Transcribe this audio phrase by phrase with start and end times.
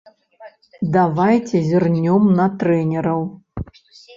[0.95, 3.21] Давайце зірнём на трэнераў.